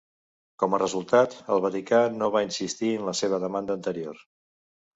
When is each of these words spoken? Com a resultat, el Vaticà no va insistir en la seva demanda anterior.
Com 0.61 0.75
a 0.75 0.79
resultat, 0.81 1.35
el 1.57 1.61
Vaticà 1.67 2.01
no 2.15 2.31
va 2.37 2.43
insistir 2.47 2.91
en 2.97 3.07
la 3.11 3.17
seva 3.23 3.43
demanda 3.47 3.79
anterior. 3.81 4.21